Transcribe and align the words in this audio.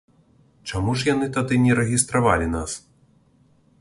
Чаму 0.69 0.95
ж 1.01 1.05
яны 1.13 1.27
тады 1.37 1.59
не 1.67 1.75
рэгістравалі 1.81 2.47
нас? 2.55 2.71